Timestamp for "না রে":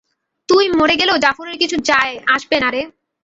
2.59-2.81